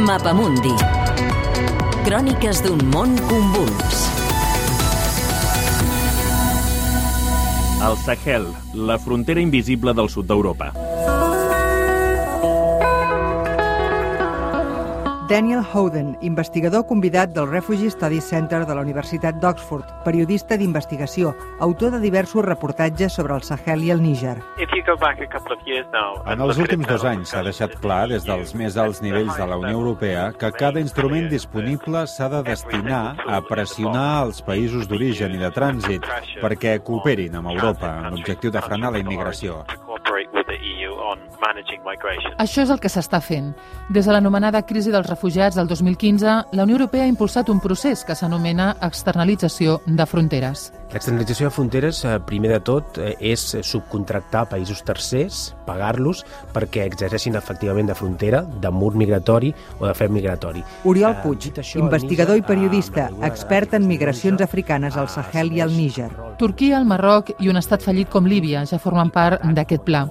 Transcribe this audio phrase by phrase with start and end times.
[0.00, 0.72] Mapamundi.
[2.06, 3.98] Cròniques d'un món convuls.
[7.84, 10.72] El Sahel, la frontera invisible del sud d'Europa.
[15.32, 21.94] Daniel Howden, investigador convidat del Refugee Study Center de la Universitat d'Oxford, periodista d'investigació, autor
[21.94, 24.34] de diversos reportatges sobre el Sahel i el Níger.
[26.26, 29.56] En els últims dos anys s'ha deixat clar, des dels més alts nivells de la
[29.56, 35.40] Unió Europea, que cada instrument disponible s'ha de destinar a pressionar els països d'origen i
[35.40, 36.04] de trànsit
[36.44, 39.62] perquè cooperin amb Europa en l'objectiu de frenar la immigració.
[42.38, 43.52] Això és el que s'està fent.
[43.92, 48.04] Des de l'anomenada crisi dels refugiats del 2015, la Unió Europea ha impulsat un procés
[48.04, 50.70] que s'anomena externalització de fronteres.
[50.92, 57.36] L'externalització de fronteres, eh, primer de tot, eh, és subcontractar països tercers, pagar-los perquè exerceixin
[57.36, 60.62] efectivament de frontera, de mur migratori o de fre migratori.
[60.84, 66.10] Oriol Puig, això, investigador i periodista, expert en migracions africanes al Sahel i al Níger.
[66.38, 70.06] Turquia, el Marroc i un estat fallit com Líbia ja formen part d'aquest pla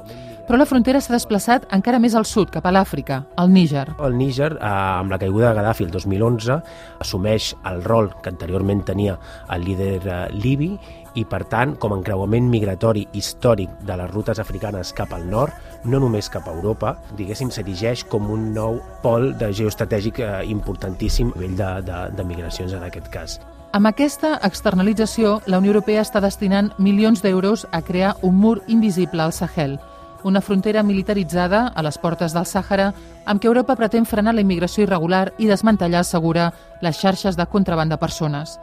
[0.52, 3.86] però la frontera s'ha desplaçat encara més al sud, cap a l'Àfrica, al Níger.
[4.04, 6.58] El Níger, eh, amb la caiguda de Gaddafi el 2011,
[7.00, 9.14] assumeix el rol que anteriorment tenia
[9.48, 10.74] el líder eh, libi
[11.16, 15.56] i, per tant, com a encreuament migratori històric de les rutes africanes cap al nord,
[15.86, 21.32] no només cap a Europa, diguéssim, s'erigeix com un nou pol de geoestratègic eh, importantíssim
[21.32, 23.38] a nivell de, de, de migracions en aquest cas.
[23.72, 29.24] Amb aquesta externalització, la Unió Europea està destinant milions d'euros a crear un mur invisible
[29.24, 29.80] al Sahel–
[30.24, 32.92] una frontera militaritzada a les portes del Sàhara
[33.26, 37.92] amb què Europa pretén frenar la immigració irregular i desmantellar segura les xarxes de contraband
[37.92, 38.58] de persones.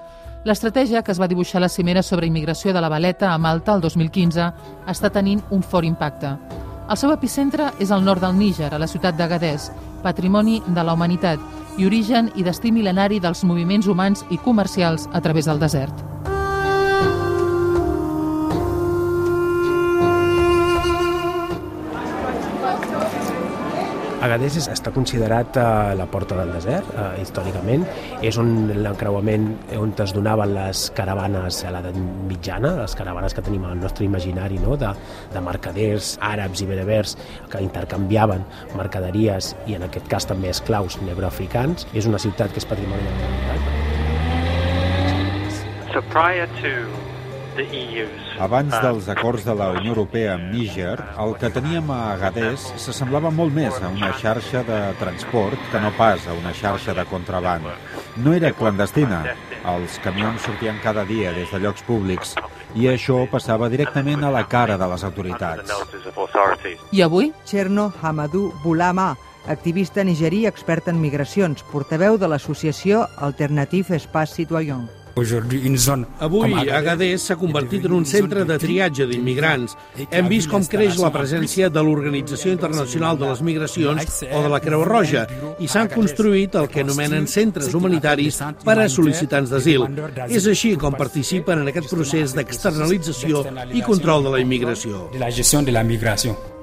[0.45, 3.75] L'estratègia que es va dibuixar a la cimera sobre immigració de la Valeta a Malta
[3.75, 4.51] el 2015
[4.87, 6.37] està tenint un fort impacte.
[6.89, 9.69] El seu epicentre és al nord del Níger, a la ciutat d'Agadez,
[10.03, 11.43] patrimoni de la humanitat
[11.77, 16.08] i origen i destí mil·lenari dels moviments humans i comercials a través del desert.
[24.19, 27.85] Agadez està considerat eh, la porta del desert, eh, històricament.
[28.27, 28.49] És on
[28.83, 29.45] l'encreuament
[29.79, 31.95] on es donaven les caravanes a l'edat
[32.27, 34.75] mitjana, les caravanes que tenim al nostre imaginari, no?
[34.81, 34.91] de,
[35.35, 37.15] de mercaders àrabs i berebers
[37.53, 38.43] que intercanviaven
[38.79, 41.87] mercaderies i en aquest cas també esclaus negroafricans.
[41.95, 43.63] És una ciutat que és patrimoni de la humanitat.
[45.95, 47.18] So prior to
[48.39, 53.33] abans dels acords de la Unió Europea amb Níger, el que teníem a Agadez s'assemblava
[53.35, 57.67] molt més a una xarxa de transport que no pas a una xarxa de contraband.
[58.17, 59.25] No era clandestina.
[59.69, 62.37] Els camions sortien cada dia des de llocs públics
[62.79, 65.73] i això passava directament a la cara de les autoritats.
[66.93, 67.33] I avui?
[67.45, 69.17] Cherno Hamadou Boulama,
[69.49, 74.87] activista nigerí expert en migracions, portaveu de l'associació Alternative Espace Citoyen.
[76.25, 79.77] Avui, Agadez s'ha convertit en un centre de triatge d'immigrants.
[80.11, 84.61] Hem vist com creix la presència de l'Organització Internacional de les Migracions o de la
[84.65, 85.27] Creu Roja
[85.59, 89.87] i s'han construït el que anomenen centres humanitaris per a sol·licitants d'asil.
[90.29, 95.09] És així com participen en aquest procés d'externalització i control de la immigració.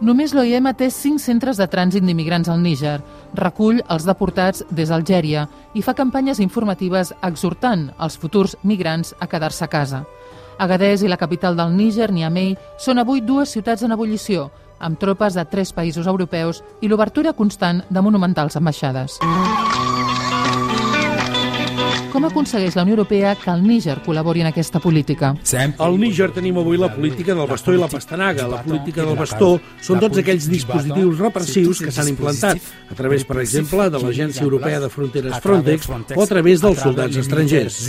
[0.03, 2.97] Només l'OIM té cinc centres de trànsit d'immigrants al Níger,
[3.39, 9.63] recull els deportats des d'Algèria i fa campanyes informatives exhortant els futurs migrants a quedar-se
[9.63, 10.03] a casa.
[10.59, 15.39] Agadez i la capital del Níger, Niamey, són avui dues ciutats en ebullició, amb tropes
[15.39, 19.19] de tres països europeus i l'obertura constant de monumentals ambaixades.
[22.15, 25.33] Com aconsegueix la Unió Europea que el Níger col·labori en aquesta política?
[25.83, 28.45] Al Níger tenim avui la política del bastó i la pastanaga.
[28.47, 29.49] La política del bastó
[29.83, 34.79] són tots aquells dispositius repressius que s'han implantat, a través, per exemple, de l'Agència Europea
[34.79, 37.81] de Fronteres Frontex o a través dels soldats estrangers.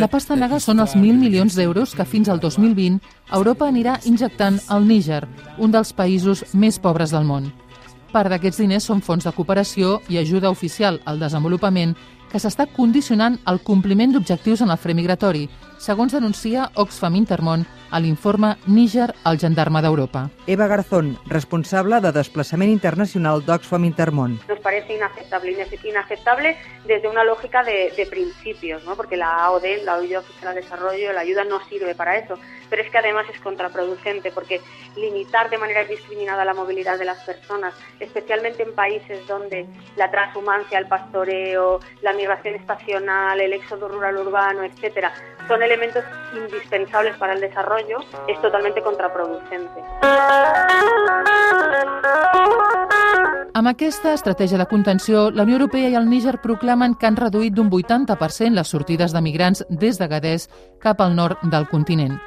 [0.00, 3.04] La pastanaga són els 1.000 milions d'euros que fins al 2020
[3.36, 5.26] Europa anirà injectant al Níger,
[5.58, 7.52] un dels països més pobres del món.
[8.14, 11.96] Part d'aquests diners són fons de cooperació i ajuda oficial al desenvolupament
[12.34, 15.44] que s'està condicionant el compliment d'objectius en el fre migratori,
[15.84, 20.24] segons denuncia Oxfam Intermón a l'informe Níger al gendarme d'Europa.
[20.48, 24.38] Eva Garzón, responsable de desplaçament internacional d'Oxfam Intermón.
[24.48, 25.52] Nos parece inaceptable,
[25.84, 28.96] inaceptable desde una lógica de, de principios, ¿no?
[28.96, 32.38] porque la AOD, la Ayuda Oficial al Desarrollo, la ayuda no sirve para eso,
[32.70, 34.60] pero es que además es contraproducente porque
[34.96, 39.66] limitar de manera indiscriminada la movilidad de las personas, especialmente en países donde
[39.96, 45.12] la transhumancia, el pastoreo, la migración estacional, el éxodo rural urbano, etcétera,
[45.48, 46.04] son elementos
[46.34, 47.98] indispensables para el desarrollo,
[48.28, 49.82] es totalmente contraproducente.
[53.54, 57.54] Amb aquesta estratègia de contenció, la Unió Europea i el Níger proclamen que han reduït
[57.54, 60.48] d'un 80% les sortides de migrants des de Gadès
[60.82, 62.18] cap al nord del continent.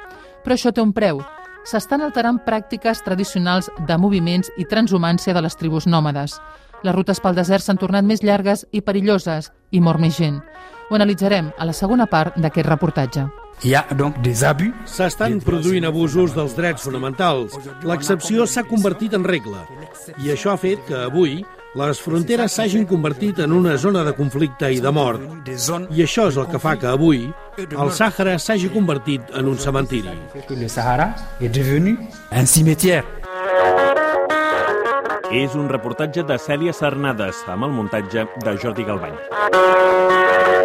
[0.44, 1.20] Però això té un preu.
[1.68, 6.38] S'estan alterant pràctiques tradicionals de moviments i transhumància de les tribus nòmades.
[6.82, 10.40] Les rutes pel desert s'han tornat més llargues i perilloses i mor més gent.
[10.88, 13.26] Ho analitzarem a la segona part d'aquest reportatge.
[13.66, 14.72] Hi ha, donc, des abus.
[14.86, 17.56] S'estan produint abusos dels drets fonamentals.
[17.82, 19.64] L'excepció s'ha convertit en regla.
[20.22, 21.40] I això ha fet que avui
[21.78, 25.20] les fronteres s'hagin convertit en una zona de conflicte i de mort.
[25.46, 27.26] I això és el que fa que avui
[27.58, 30.14] el Sàhara s'hagi convertit en un cementiri.
[30.48, 31.98] El Sahara est devenu
[32.30, 33.04] un cimetière.
[35.28, 40.57] És un reportatge de Cèlia Cernades amb el muntatge de Jordi Galbany.